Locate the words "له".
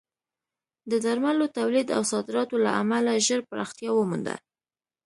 2.65-2.71